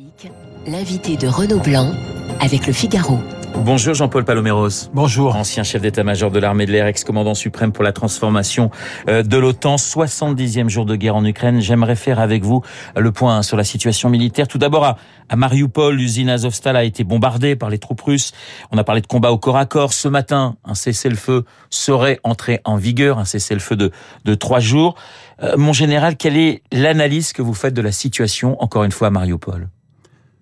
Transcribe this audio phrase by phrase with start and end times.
[0.00, 0.32] Politique,
[0.66, 1.92] l'invité de Renaud Blanc
[2.40, 3.18] avec le Figaro.
[3.54, 4.88] Bonjour Jean-Paul Paloméros.
[4.94, 5.36] Bonjour.
[5.36, 8.70] Ancien chef d'état-major de l'armée de l'air, ex-commandant suprême pour la transformation
[9.08, 11.60] euh, de l'OTAN, 70e jour de guerre en Ukraine.
[11.60, 12.62] J'aimerais faire avec vous
[12.96, 14.48] le point sur la situation militaire.
[14.48, 14.96] Tout d'abord, à,
[15.28, 18.32] à Mariupol, l'usine Azovstal a été bombardée par les troupes russes.
[18.70, 19.92] On a parlé de combat au corps à corps.
[19.92, 23.90] Ce matin, un cessez-le-feu serait entré en vigueur, un cessez-le-feu de,
[24.24, 24.94] de trois jours.
[25.42, 29.08] Euh, mon général, quelle est l'analyse que vous faites de la situation, encore une fois,
[29.08, 29.68] à Mariupol?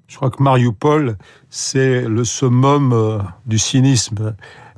[0.08, 1.16] Je crois que Mariupol,
[1.50, 4.34] c'est le summum euh, du cynisme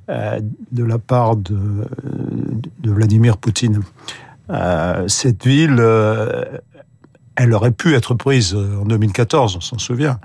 [0.08, 0.40] euh,
[0.72, 1.86] de la part de,
[2.82, 3.80] Vladimir Poutine.
[4.50, 5.80] Euh, cette ville,
[7.36, 10.18] elle aurait pu être prise en 2014, on s'en souvient.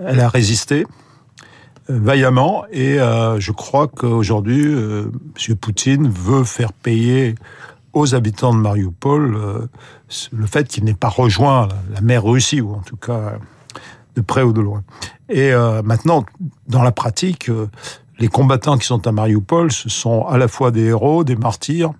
[0.00, 0.86] Elle a résisté
[1.88, 5.56] vaillamment et je crois qu'aujourd'hui, M.
[5.60, 7.36] Poutine veut faire payer
[7.92, 9.68] aux habitants de Mariupol
[10.32, 13.38] le fait qu'il n'ait pas rejoint la mer Russie, ou en tout cas
[14.16, 14.82] de près ou de loin.
[15.28, 16.24] Et euh, maintenant,
[16.68, 17.66] dans la pratique, euh,
[18.18, 21.92] les combattants qui sont à Mariupol, ce sont à la fois des héros, des martyrs,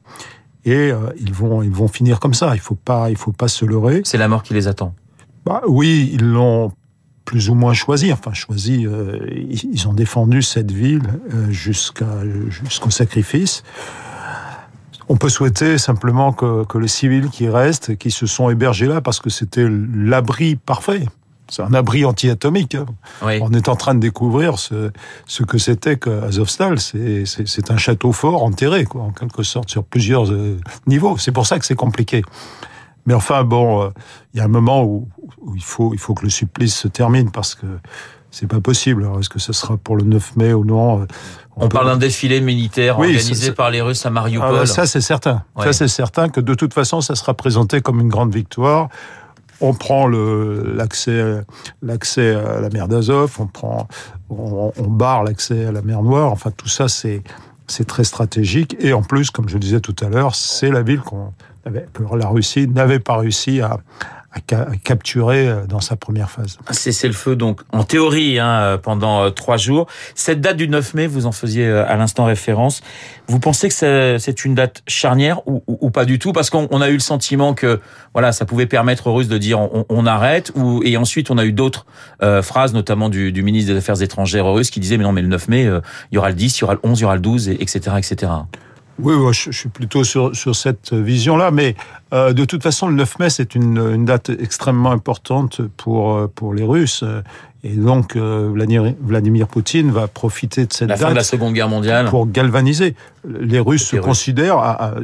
[0.64, 2.54] et euh, ils vont ils vont finir comme ça.
[2.54, 4.02] Il faut pas il faut pas se leurrer.
[4.04, 4.94] C'est la mort qui les attend.
[5.46, 6.72] Bah oui, ils l'ont
[7.24, 8.12] plus ou moins choisi.
[8.12, 8.86] Enfin choisi,
[9.62, 11.08] ils ont défendu cette ville
[11.48, 13.62] jusqu'à jusqu'au sacrifice.
[15.08, 19.00] On peut souhaiter simplement que, que les civils qui restent, qui se sont hébergés là,
[19.00, 21.06] parce que c'était l'abri parfait
[21.50, 22.76] c'est un abri anti-atomique.
[22.76, 22.86] Hein.
[23.22, 24.90] On est en train de découvrir ce,
[25.26, 26.78] ce que c'était qu'Azovstal.
[26.78, 31.18] C'est un château fort enterré, quoi, en quelque sorte, sur plusieurs euh, niveaux.
[31.18, 32.22] C'est pour ça que c'est compliqué.
[33.06, 33.88] Mais enfin, bon, euh,
[34.32, 35.08] il y a un moment où,
[35.40, 37.66] où, il, faut, il faut que le supplice se termine parce que
[38.30, 39.08] c'est pas possible.
[39.18, 41.06] Est-ce que ce sera pour le 9 mai ou non
[41.56, 44.60] On, parle d'un défilé militaire organisé par les Russes à Mariupol.
[44.62, 45.42] Ah, ça, c'est certain.
[45.58, 48.88] Ça, c'est certain que de toute façon, ça sera présenté comme une grande victoire
[49.60, 51.42] on prend l'accès
[51.82, 53.88] l'accès à la mer d'Azov, on prend
[54.28, 56.32] on, barre l'accès à la mer Noire.
[56.32, 57.22] Enfin tout ça c'est
[57.66, 60.82] c'est très stratégique et en plus comme je le disais tout à l'heure, c'est la
[60.82, 61.32] ville qu'on
[61.92, 63.80] que la Russie n'avait pas réussi à,
[64.32, 66.58] à, capturer euh, dans sa première phase.
[66.70, 69.86] C'est le feu donc en théorie hein, euh, pendant euh, trois jours.
[70.14, 72.80] Cette date du 9 mai, vous en faisiez à l'instant référence.
[73.26, 76.32] Vous pensez que c'est une date charnière ou, ou, pas du tout?
[76.32, 77.80] Parce qu'on a eu le sentiment que
[78.12, 80.52] voilà, ça pouvait permettre aux Russes de dire on, on arrête.
[80.54, 81.86] Ou, et ensuite, on a eu d'autres
[82.42, 85.28] phrases, notamment du, du, ministre des Affaires étrangères russe, qui disait mais non, mais le
[85.28, 87.14] 9 mai, il y aura le 10, il y aura le 11, il y aura
[87.14, 88.32] le 12, etc., etc.
[89.02, 91.74] Oui, je, suis plutôt sur, sur cette vision-là, mais
[92.12, 96.30] euh, de toute façon, le 9 mai, c'est une, une, date extrêmement importante pour, euh,
[96.32, 97.04] pour les Russes.
[97.62, 98.50] Et donc, euh,
[99.02, 102.26] Vladimir, Poutine va profiter de cette la date fin de la Seconde Guerre mondiale pour
[102.26, 102.94] galvaniser.
[103.28, 104.94] Les Russes se considèrent,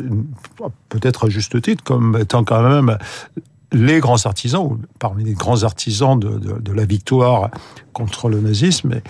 [0.89, 2.97] peut-être à juste titre, comme étant quand même
[3.73, 7.51] les grands artisans, ou parmi les grands artisans de, de, de, la victoire
[7.93, 9.01] contre le nazisme,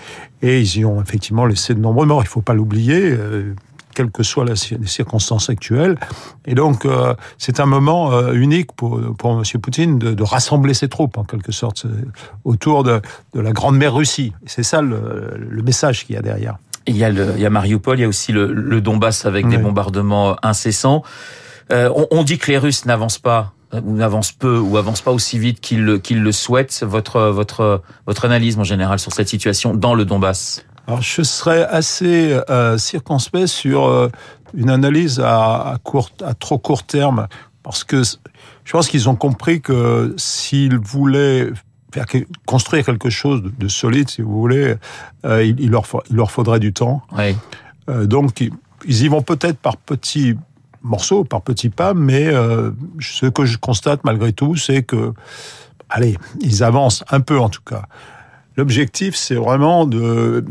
[0.41, 2.21] et, ils y ont effectivement laissé de nombreux morts.
[2.21, 3.15] Il ne faut pas l'oublier
[3.97, 5.97] quelles que soient les circonstances actuelles.
[6.45, 9.43] Et donc, euh, c'est un moment euh, unique pour, pour M.
[9.59, 12.05] Poutine de, de, rassembler ses troupes, en quelque sorte, euh,
[12.43, 13.01] autour de,
[13.33, 14.33] de la Grande Mer Russie.
[14.45, 16.57] C'est ça le, le message qu'il y a derrière.
[16.85, 19.25] Il y a, le, il y a Mariupol, il y a aussi le, le Donbass
[19.25, 21.01] avec des bombardements incessants.
[21.73, 25.11] Euh, on, on, dit que les Russes n'avancent pas ou n'avancent peu ou avancent pas
[25.11, 26.83] aussi vite qu'ils le, souhaitent.
[26.87, 31.65] Votre, votre, votre analyse en général sur cette situation dans le Donbass alors, je serais
[31.65, 34.09] assez euh, circonspect sur euh,
[34.53, 37.27] une analyse à, à, court, à trop court terme,
[37.61, 38.03] parce que
[38.63, 41.49] je pense qu'ils ont compris que s'ils voulaient
[41.93, 42.05] faire,
[42.45, 44.75] construire quelque chose de, solide, si vous voulez,
[45.25, 47.01] euh, il, il, leur, il leur faudrait du temps.
[47.17, 47.35] Oui.
[48.07, 48.51] Donc, ils,
[48.85, 50.35] ils y vont peut-être par petits
[50.83, 52.31] morceaux, par petits pas, mais
[52.99, 55.13] ce que je constate malgré tout, c'est que,
[55.89, 57.83] allez, ils avancent un peu en tout cas.
[58.57, 60.43] L'objectif, c'est vraiment de,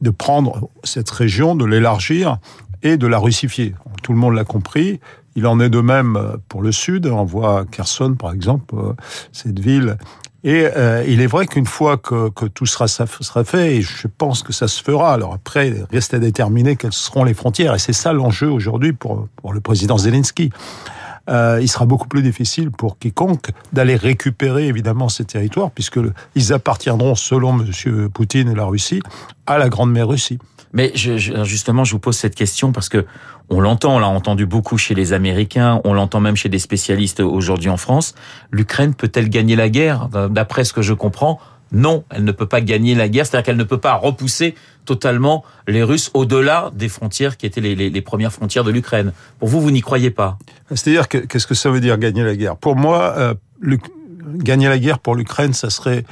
[0.00, 2.38] de prendre cette région, de l'élargir
[2.82, 3.74] et de la russifier.
[4.02, 5.00] Tout le monde l'a compris.
[5.34, 7.06] Il en est de même pour le sud.
[7.06, 8.74] On voit Kherson, par exemple,
[9.32, 9.98] cette ville.
[10.44, 14.44] Et euh, il est vrai qu'une fois que, tout sera, sera fait, et je pense
[14.44, 17.74] que ça se fera, alors après, reste à déterminer quelles seront les frontières.
[17.74, 20.50] Et c'est ça l'enjeu aujourd'hui pour le président Zelensky
[21.28, 25.98] euh, il sera beaucoup plus difficile pour quiconque d'aller récupérer évidemment ces territoires, puisque
[26.34, 28.08] ils appartiendront, selon M.
[28.10, 29.00] Poutine et la Russie,
[29.46, 30.38] à la Grande Mer Russie.
[30.72, 33.06] Mais justement, je vous pose cette question parce que
[33.48, 37.20] on l'entend, on l'a entendu beaucoup chez les Américains, on l'entend même chez des spécialistes
[37.20, 38.14] aujourd'hui en France.
[38.50, 40.08] L'Ukraine peut-elle gagner la guerre?
[40.30, 41.40] D'après ce que je comprends,
[41.72, 44.54] non, elle ne peut pas gagner la guerre, c'est-à-dire qu'elle ne peut pas repousser
[44.84, 49.12] totalement les Russes au-delà des frontières qui étaient les, les, les premières frontières de l'Ukraine.
[49.40, 50.38] Pour vous, vous n'y croyez pas?
[50.70, 52.56] C'est-à-dire qu'est-ce que ça veut dire gagner la guerre?
[52.56, 53.78] Pour moi, euh, le,
[54.36, 56.04] gagner la guerre pour l'Ukraine, ça serait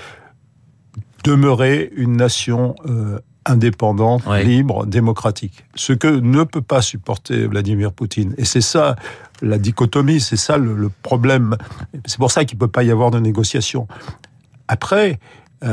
[1.22, 5.64] demeurer une nation euh, indépendante, libre, démocratique.
[5.74, 8.34] Ce que ne peut pas supporter Vladimir Poutine.
[8.38, 8.96] Et c'est ça
[9.40, 11.56] la dichotomie, c'est ça le, le problème.
[12.06, 13.86] C'est pour ça qu'il peut pas y avoir de négociation.
[14.66, 15.18] Après,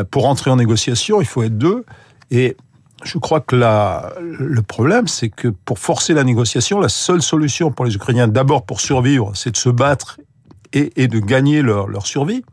[0.09, 1.85] pour entrer en négociation, il faut être deux.
[2.29, 2.55] Et
[3.03, 7.85] je crois que le problème, c'est que pour forcer la négociation, la seule solution pour
[7.85, 10.19] les Ukrainiens, d'abord pour survivre, c'est de se battre
[10.73, 12.43] et, de gagner leur, survie.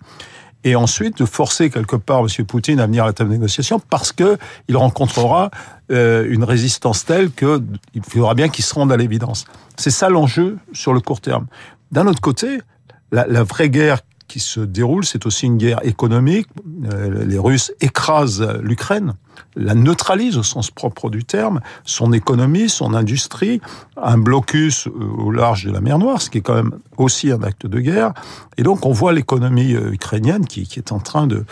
[0.65, 2.45] Et ensuite de forcer quelque part M.
[2.45, 5.51] Poutine à venir à la table de négociation parce que il rencontrera
[5.93, 7.63] euh, une résistance telle que
[7.95, 9.45] il faudra bien qu'il se rende à l'évidence.
[9.77, 11.47] C'est ça l'enjeu sur le court terme.
[11.93, 12.59] D'un autre côté,
[13.13, 16.47] la, la vraie guerre qui se déroule, c'est aussi une guerre économique.
[16.93, 19.15] Euh, les Russes écrasent l'Ukraine,
[19.57, 23.61] la neutralisent au sens propre du terme, son économie, son industrie,
[23.97, 27.43] un blocus au large de la mer Noire, ce qui est quand même aussi un
[27.43, 28.13] acte de guerre.
[28.59, 31.45] Et donc on voit l'économie euh, ukrainienne qui, est en train de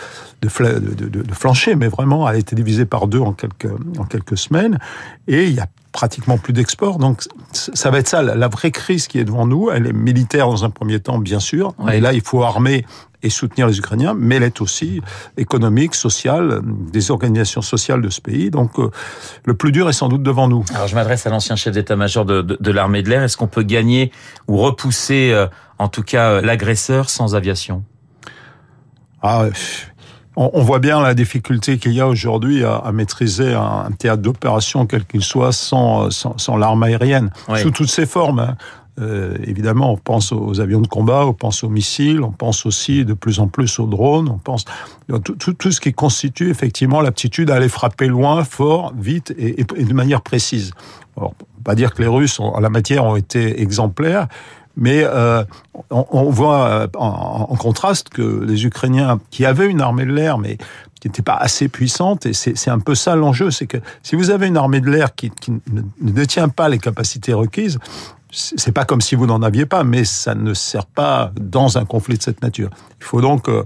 [1.33, 4.79] flancher, mais vraiment a été divisée par deux en quelques, en quelques semaines.
[5.27, 5.67] Et il y a
[5.97, 6.99] pratiquement plus d'export.
[6.99, 7.23] Donc
[7.53, 9.71] ça va être ça, la, vraie crise qui est devant nous.
[9.71, 11.73] Elle est militaire dans un premier temps, bien sûr.
[11.79, 11.97] Ouais.
[11.97, 12.85] Et là, il faut armer
[13.23, 15.01] et soutenir les Ukrainiens, mais elle est aussi
[15.37, 18.51] économique, sociale, des organisations sociales de ce pays.
[18.51, 18.91] Donc euh,
[19.43, 20.63] le plus dur est sans doute devant nous.
[20.75, 23.23] Alors je m'adresse à l'ancien chef d'état-major de, de, de l'armée de l'air.
[23.23, 24.11] Est-ce qu'on peut gagner
[24.47, 25.47] ou repousser, euh,
[25.79, 27.83] en tout cas, euh, l'agresseur sans aviation?
[29.23, 29.45] Ah,
[30.37, 33.91] on, on voit bien la difficulté qu'il y a aujourd'hui à, à maîtriser un, un
[33.91, 37.59] théâtre d'opération, quel qu'il soit, sans, sans, sans l'arme aérienne, Oui.
[37.59, 38.39] sous toutes ses formes.
[38.39, 38.55] hein.
[38.99, 43.05] Euh, évidemment, on pense aux avions de combat, on pense aux missiles, on pense aussi
[43.05, 44.65] de plus en plus aux drones, on pense
[45.23, 49.61] tout, tout, tout ce qui constitue effectivement l'aptitude à aller frapper loin, fort, vite et,
[49.61, 50.71] et- et de manière précise.
[51.15, 54.27] Alors, on peut pas dire que les Russes, en la matière, ont été exemplaires,
[54.77, 55.43] mais euh,
[55.89, 60.57] on, voit euh, en, contraste que les Ukrainiens, qui avaient une armée de l'air, mais
[61.01, 64.29] qui n'était pas assez puissante, et c'est un peu ça l'enjeu, c'est que si vous
[64.29, 67.79] avez une armée de l'air qui, ne, détient pas les capacités requises,
[68.31, 71.85] c'est pas comme si vous n'en aviez pas, mais ça ne sert pas dans un
[71.85, 72.69] conflit de cette nature.
[72.99, 73.63] Il faut donc euh,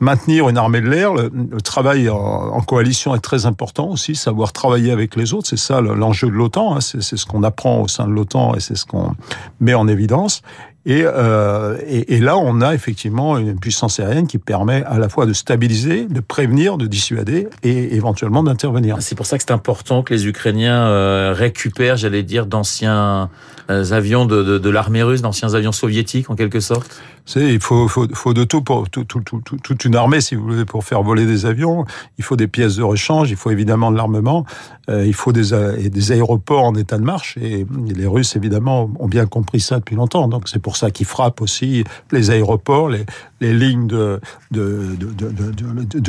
[0.00, 1.14] maintenir une armée de l'air.
[1.14, 1.30] Le,
[1.62, 5.48] travail en, coalition est très important aussi, savoir travailler avec les autres.
[5.48, 6.76] C'est ça le- l'enjeu de l'OTAN.
[6.76, 6.80] Hein.
[6.80, 9.14] C'est ce qu'on apprend au sein de l'OTAN et c'est ce qu'on
[9.60, 10.42] met en évidence.
[10.86, 15.26] Et, euh, et, là, on a effectivement une puissance aérienne qui permet à la fois
[15.26, 18.96] de stabiliser, de prévenir, de dissuader et éventuellement d'intervenir.
[19.00, 23.28] C'est pour ça que c'est important que les Ukrainiens euh, récupèrent, j'allais dire, d'anciens
[23.68, 26.90] euh, avions de l'armée russe, d'anciens avions soviétiques en quelque sorte.
[27.36, 30.64] Il faut, de tout pour tout, tout, tout, tout- toute une armée, si vous voulez,
[30.64, 31.84] pour faire voler des avions.
[32.18, 34.44] Il faut des pièces de rechange, il faut évidemment de l'armement,
[34.88, 37.36] euh, il faut et des aéroports en état de marche.
[37.40, 40.28] Et les Russes, évidemment, ont bien compris ça depuis longtemps.
[40.28, 43.04] Donc c'est pour ça qu'ils frappent aussi les aéroports, les,
[43.40, 44.20] lignes de,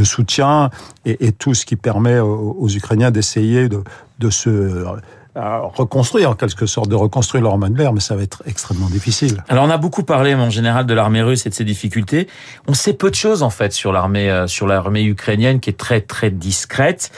[0.04, 0.70] soutien
[1.06, 3.84] et, tout ce qui permet aux, Ukrainiens d'essayer de,
[4.20, 4.86] de se
[5.38, 8.44] euh, reconstruire, en quelque sorte, de reconstruire leur main de l'air, mais ça va être
[8.46, 9.44] extrêmement difficile.
[9.48, 12.28] Alors on a beaucoup parlé en général de l'armée russe et de ses difficultés.
[12.68, 15.78] On sait peu de choses en fait sur l'armée euh, sur l'armée ukrainienne qui est
[15.78, 17.12] très très discrète.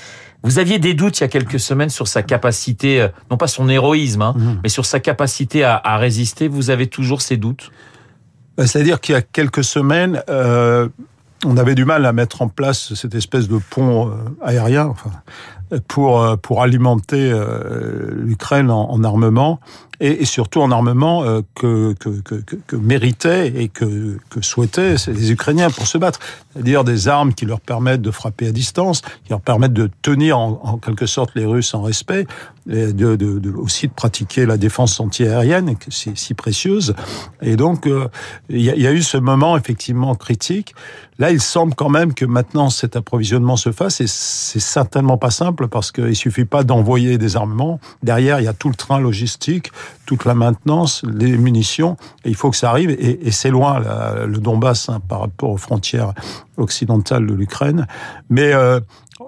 [0.44, 3.48] Vous aviez des doutes il y a quelques semaines sur sa capacité, euh, non pas
[3.48, 4.60] son héroïsme, hein, Mhm.
[4.62, 6.48] mais sur sa capacité à, à résister.
[6.48, 7.72] Vous avez toujours ces doutes?
[8.58, 10.88] Ben, C'est-à-dire qu'il y a quelques semaines, euh,
[11.46, 14.12] on avait du mal à mettre en place cette espèce de pont
[14.42, 15.10] aérien enfin,
[15.88, 19.60] pour, euh, pour alimenter euh, l'Ukraine en, en armement
[20.00, 25.98] et, surtout en armement euh, que, que, méritaient et que, souhaitaient les Ukrainiens pour se
[25.98, 26.20] battre.
[26.52, 30.38] C'est-à-dire des armes qui leur permettent de frapper à distance, qui leur permettent de tenir
[30.38, 32.28] en, quelque sorte les Russes en respect,
[32.66, 36.96] de, aussi de pratiquer la défense antiaérienne, c'est si précieuse.
[37.42, 37.90] Et donc,
[38.50, 40.74] il y, a, y a eu ce moment effectivement critique.
[41.20, 45.32] Là, il semble quand même que maintenant cet approvisionnement se fasse, et c'est certainement pas
[45.32, 47.80] simple parce qu'il suffit pas d'envoyer des armements.
[48.02, 49.72] Derrière, il y a tout le train logistique,
[50.06, 51.98] toute la maintenance, les munitions.
[52.26, 52.90] Et il faut que ça arrive.
[52.92, 53.82] Et, c'est loin
[54.26, 56.14] le Donbass hein, par rapport aux frontières
[56.58, 57.88] occidentales de l'Ukraine.
[58.30, 58.80] Mais euh,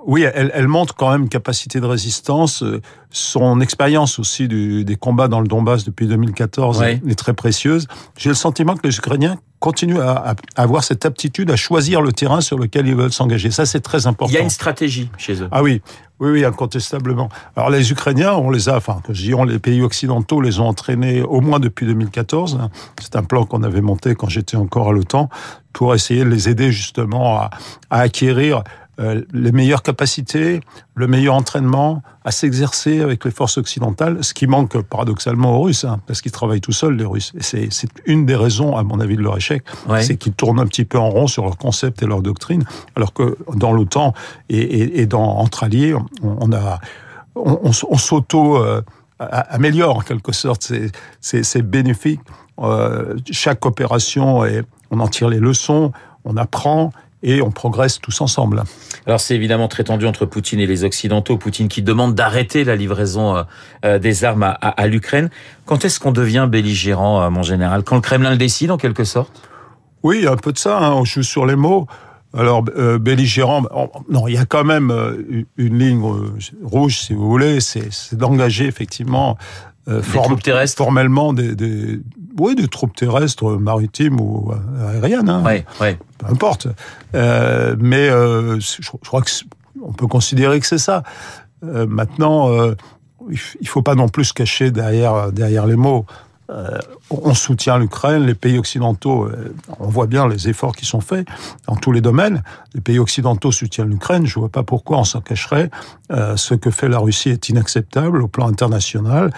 [0.05, 2.63] oui, elle, elle, montre quand même une capacité de résistance.
[3.11, 7.01] Son expérience aussi du, des combats dans le Donbass depuis 2014 ouais.
[7.07, 7.87] est très précieuse.
[8.17, 12.11] J'ai le sentiment que les Ukrainiens continuent à, à, avoir cette aptitude à choisir le
[12.11, 13.51] terrain sur lequel ils veulent s'engager.
[13.51, 14.31] Ça, c'est très important.
[14.31, 15.47] Il y a une stratégie chez eux.
[15.51, 15.81] Ah oui,
[16.19, 17.29] oui, oui, incontestablement.
[17.55, 20.59] Alors les Ukrainiens, on les a, enfin, que je dis, on, les pays occidentaux les
[20.59, 22.59] ont entraînés au moins depuis 2014.
[23.01, 25.29] C'est un plan qu'on avait monté quand j'étais encore à l'OTAN
[25.73, 27.49] pour essayer de les aider justement à,
[27.89, 28.63] à acquérir
[28.99, 30.61] euh, les meilleures capacités,
[30.93, 35.83] le meilleur entraînement, à s'exercer avec les forces occidentales, ce qui manque paradoxalement aux Russes,
[35.83, 37.33] hein, parce qu'ils travaillent tout seuls, les Russes.
[37.39, 37.69] C'est
[38.05, 39.63] une des raisons, à mon avis, de leur échec,
[40.01, 42.63] c'est qu'ils tournent un petit peu en rond sur leurs concepts et leurs doctrines,
[42.95, 44.13] alors que dans l'OTAN
[44.49, 46.79] et, et, dans entre alliés, on, a
[47.35, 48.81] on, on, s'auto euh,
[49.19, 50.71] améliore en quelque sorte.
[51.21, 52.21] C'est bénéfique.
[52.59, 55.91] Euh, chaque opération, et on en tire les leçons,
[56.23, 56.91] on apprend
[57.25, 58.63] et on progresse tous ensemble.
[59.07, 61.37] Alors c'est évidemment très tendu entre Poutine et les Occidentaux.
[61.37, 63.43] Poutine qui demande d'arrêter la livraison euh,
[63.83, 65.29] euh, des armes à, l'Ukraine.
[65.65, 67.83] Quand est-ce qu'on devient belligérant, euh, mon général?
[67.83, 69.49] Quand le Kremlin le décide, en quelque sorte?
[70.03, 70.77] Oui, un peu de ça.
[70.77, 70.93] Hein.
[70.93, 71.87] On joue sur les mots.
[72.37, 73.63] Alors belligérant,
[74.09, 74.91] non, il y a quand même
[75.55, 76.01] une ligne
[76.63, 79.37] rouge, si vous voulez, c'est d'engager effectivement
[79.87, 81.99] euh, formellement des, des,
[82.37, 84.51] oui, des troupes terrestres, maritimes ou
[84.87, 85.29] aériennes.
[85.29, 85.43] Hein.
[85.43, 85.97] Ouais, ouais.
[86.17, 86.67] Peu importe.
[87.13, 89.31] Euh, mais euh, je, crois que
[89.81, 91.03] on peut considérer que c'est ça.
[91.63, 92.75] Euh, maintenant, euh,
[93.29, 96.05] il faut pas non plus se cacher derrière derrière les mots.
[96.51, 96.77] Euh,
[97.09, 101.27] on soutient l'Ukraine, les pays occidentaux, euh, on voit bien les efforts qui sont faits
[101.67, 102.43] dans tous les domaines.
[102.75, 105.71] Les pays occidentaux soutiennent l'Ukraine, je ne vois pas pourquoi on s'en cacherait.
[106.11, 109.31] Euh, ce que fait la Russie est inacceptable au plan international.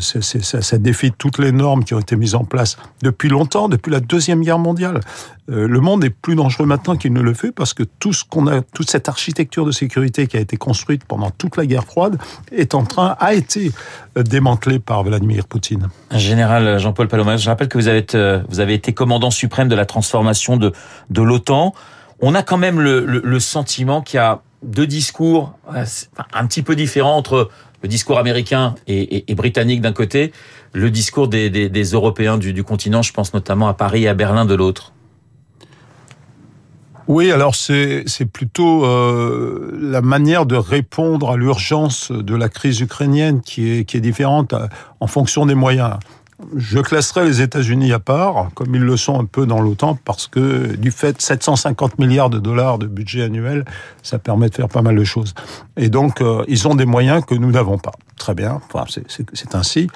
[0.00, 4.00] ça, défie toutes les normes qui ont été mises en place depuis longtemps, depuis la
[4.00, 5.00] Deuxième Guerre mondiale.
[5.48, 8.48] Le monde est plus dangereux maintenant qu'il ne le fut parce que tout ce qu'on
[8.48, 12.18] a, toute cette architecture de sécurité qui a été construite pendant toute la guerre froide
[12.50, 13.70] est en train, a été
[14.16, 15.88] démantelée par Vladimir Poutine.
[16.10, 16.45] Général
[16.78, 20.72] Jean-Paul Palomaz, je rappelle que vous avez, été, euh, commandant suprême de la transformation de,
[21.14, 21.74] l'OTAN.
[22.20, 27.16] On a quand même le, sentiment qu'il y a deux discours un petit peu différents
[27.16, 27.50] entre
[27.82, 30.32] le discours américain et, britannique d'un côté,
[30.72, 34.54] le discours des, Européens du, continent, je pense notamment à Paris et à Berlin de
[34.54, 34.92] l'autre.
[37.08, 43.42] Oui, alors c'est plutôt euh, la manière de répondre à l'urgence de la crise ukrainienne
[43.42, 44.66] qui est, différente euh,
[44.98, 45.98] en fonction des moyens.
[46.54, 50.26] Je classerai les États-Unis à part, comme ils le sont un peu dans l'OTAN, parce
[50.26, 53.64] que du fait de 750 milliards de dollars de budget annuel,
[54.02, 55.34] ça permet de faire pas mal de choses.
[55.78, 57.92] Et donc, euh, ils ont des moyens que nous n'avons pas.
[58.18, 59.88] Très bien, enfin, c'est ainsi.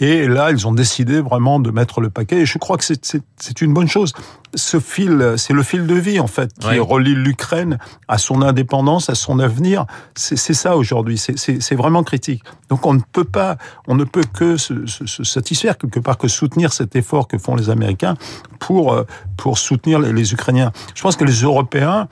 [0.00, 2.40] Et là, ils ont décidé vraiment de mettre le paquet.
[2.40, 4.12] Et je crois que c'est une bonne chose.
[4.54, 9.10] Ce fil, c'est le fil de vie en fait qui relie l'Ukraine à son indépendance,
[9.10, 9.86] à son avenir.
[10.14, 11.18] C'est ça aujourd'hui.
[11.18, 12.42] C'est vraiment critique.
[12.68, 16.28] Donc on ne peut pas, on ne peut que se, se, satisfaire quelque part, que
[16.28, 18.14] soutenir cet effort que font les Américains
[18.58, 19.04] pour euh,
[19.36, 20.72] pour soutenir les, les Ukrainiens.
[20.94, 22.08] Je pense que les Européens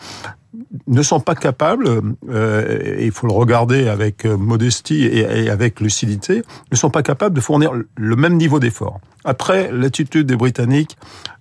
[0.86, 1.88] ne sont pas capables,
[2.28, 7.34] euh, il faut le regarder avec euh, modestie et, avec lucidité, ne sont pas capables
[7.34, 9.00] de fournir le même niveau d'effort.
[9.24, 10.96] Après, l'attitude des Britanniques,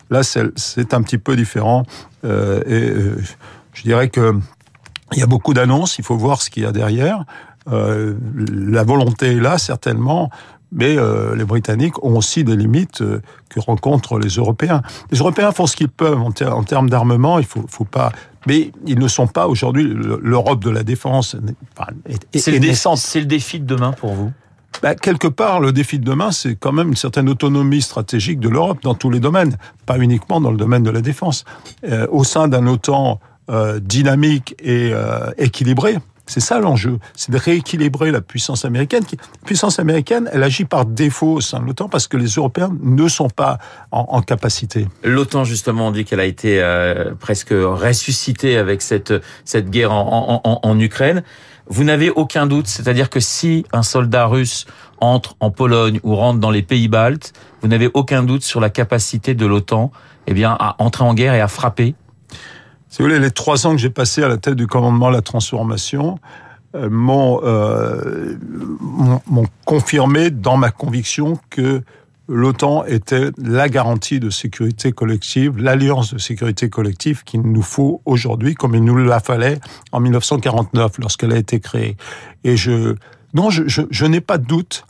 [0.10, 1.84] là, c'est un petit peu différent.
[2.24, 3.24] Euh, et
[3.74, 4.38] je dirais que
[5.14, 7.26] il y a beaucoup d'annonces, il faut voir ce qu'il y a derrière.
[7.68, 10.30] La volonté est là, certainement,
[10.72, 10.98] mais
[11.36, 13.04] les Britanniques ont aussi des limites
[13.50, 14.82] que rencontrent les Européens.
[15.12, 17.38] Les Européens font ce qu'ils peuvent en, termes d'armement.
[17.38, 18.12] Il faut, faut pas,
[18.46, 21.36] mais ils ne sont pas aujourd'hui l'Europe de la défense.
[22.34, 24.32] c'est le, le, défi de demain pour vous?
[24.82, 28.50] Bah, quelque part, le défi de demain, c'est quand même une certaine autonomie stratégique de
[28.50, 31.46] l'Europe dans tous les domaines, pas uniquement dans le domaine de la défense.
[31.86, 37.38] Euh, au sein d'un OTAN euh, dynamique et euh, équilibré, c'est ça l'enjeu, c'est de
[37.38, 39.04] rééquilibrer la puissance américaine.
[39.12, 42.72] La puissance américaine, elle agit par défaut au sein de l'OTAN parce que les Européens
[42.82, 43.60] ne sont pas
[43.92, 44.88] en, capacité.
[45.04, 49.14] L'OTAN, justement, on dit qu'elle a été euh, presque ressuscitée avec cette,
[49.44, 51.24] cette guerre en, Ukraine.
[51.68, 54.66] Vous n'avez aucun doute, c'est-à-dire que si un soldat russe
[55.00, 58.70] entre en Pologne ou rentre dans les pays baltes, vous n'avez aucun doute sur la
[58.70, 59.92] capacité de l'OTAN
[60.28, 61.96] eh bien, à entrer en guerre et à frapper
[62.96, 65.22] si vous les trois ans que j'ai passés à la tête du commandement de la
[65.22, 66.18] transformation
[66.76, 68.38] euh, euh,
[68.80, 71.82] m'ont confirmé dans ma conviction que
[72.30, 78.56] l'OTAN était la garantie de sécurité collective, l'alliance de sécurité collective qu'il nous faut aujourd'hui,
[78.56, 79.60] comme il nous la fallait
[79.92, 81.98] en 1949 lorsqu'elle a été créée.
[82.46, 82.96] Et je,
[83.34, 84.86] non, je n'ai pas de doute.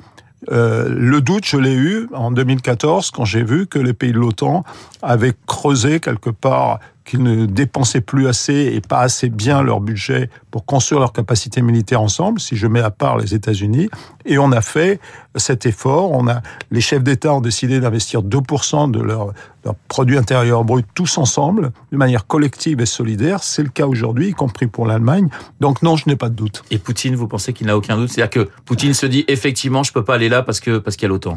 [0.51, 4.19] Euh, le doute, je l'ai eu en 2014 quand j'ai vu que les pays de
[4.19, 4.63] l'OTAN
[5.01, 10.29] avaient creusé quelque part qu'ils ne dépensaient plus assez et pas assez bien leur budget
[10.51, 13.89] pour construire leur capacité militaire ensemble, si je mets à part les États-Unis.
[14.25, 15.00] Et on a fait
[15.35, 16.12] cet effort.
[16.12, 19.33] On a, les chefs d'État ont décidé d'investir 2% de leur,
[19.65, 23.43] leur produit intérieur brut tous ensemble, de manière collective et solidaire.
[23.43, 25.27] C'est le cas aujourd'hui, y compris pour l'Allemagne.
[25.60, 26.63] Donc non, je n'ai pas de doute.
[26.72, 28.10] Et Poutine, vous pensez qu'il n'a aucun doute?
[28.10, 31.07] C'est-à-dire que Poutine se dit effectivement, je peux pas aller là parce que parce qu'il
[31.07, 31.34] y a l'OTAN.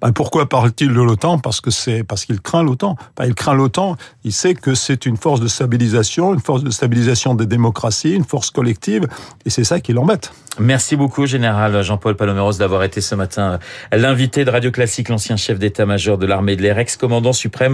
[0.00, 1.38] Ben pourquoi parle-t-il de l'OTAN?
[1.38, 2.96] Parce que c'est parce qu'il craint l'OTAN.
[3.16, 3.96] Ben, il craint l'OTAN.
[4.24, 8.24] Il sait que c'est une force de stabilisation, une force de stabilisation des démocraties, une
[8.24, 9.06] force collective,
[9.44, 10.32] et c'est ça qui l'embête.
[10.58, 13.58] Merci beaucoup, général Jean-Paul Paloméros, d'avoir été ce matin
[13.92, 17.71] l'invité de Radio Classique, l'ancien chef d'état-major de l'armée de l'air, ex-commandant suprême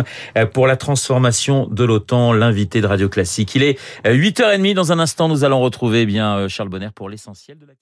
[0.53, 3.55] pour la transformation de l'OTAN, l'invité de Radio Classique.
[3.55, 4.75] Il est 8h30.
[4.75, 7.79] Dans un instant, nous allons retrouver eh bien Charles Bonner pour l'essentiel de l'actualité.